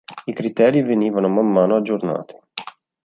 I 0.25 0.33
criteri 0.33 0.81
venivano 0.81 1.27
man 1.29 1.45
mano 1.51 1.75
"aggiornati". 1.75 2.33